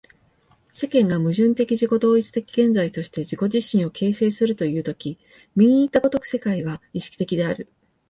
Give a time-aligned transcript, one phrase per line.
[0.73, 5.19] 世界が矛盾的自己同一的現在として自己自身を形成するという時
[5.55, 7.71] 右にいった如く世界は意識的である。